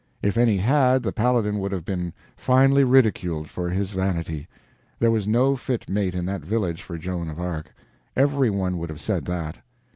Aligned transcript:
If 0.23 0.35
any 0.35 0.57
had, 0.57 1.03
the 1.03 1.11
Paladin 1.11 1.59
would 1.59 1.71
have 1.71 1.85
been 1.85 2.11
finely 2.35 2.83
ridiculed 2.83 3.51
for 3.51 3.69
his 3.69 3.91
vanity. 3.91 4.47
There 4.97 5.11
was 5.11 5.27
no 5.27 5.55
fit 5.55 5.87
mate 5.87 6.15
in 6.15 6.25
that 6.25 6.41
village 6.41 6.81
for 6.81 6.97
Joan 6.97 7.29
of 7.29 7.39
Arc. 7.39 7.71
Every 8.15 8.49
one 8.49 8.79
would 8.79 8.89
have 8.89 8.99
said 8.99 9.25
that. 9.25 9.57